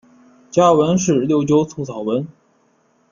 [0.49, 2.27] 家纹是六鸠酢草纹。